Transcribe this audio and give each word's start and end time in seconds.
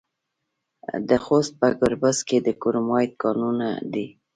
د 1.07 1.09
خوست 1.23 1.53
په 1.59 1.67
ګربز 1.81 2.17
کې 2.27 2.37
د 2.45 2.47
کرومایټ 2.61 3.11
کانونه 3.21 3.67
دي. 3.93 4.07